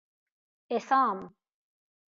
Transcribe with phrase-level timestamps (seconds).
[0.71, 1.29] عصام